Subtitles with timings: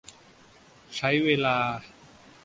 [0.95, 1.57] ใช้เวลา